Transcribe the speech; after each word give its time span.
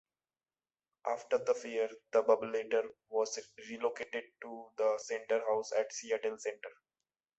After 1.05 1.37
the 1.37 1.53
fair, 1.53 1.87
the 2.11 2.23
Bubbleator 2.23 2.89
was 3.09 3.37
relocated 3.69 4.23
to 4.41 4.71
the 4.75 4.97
Center 4.97 5.41
House 5.41 5.71
at 5.73 5.93
Seattle 5.93 6.39
Center. 6.39 6.71